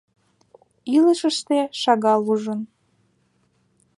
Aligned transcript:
Илышыште 0.95 1.59
шагал 1.81 2.21
ужын. 2.33 2.59